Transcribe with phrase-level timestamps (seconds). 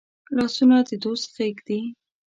[0.35, 1.79] لاسونه د دوست غېږ دي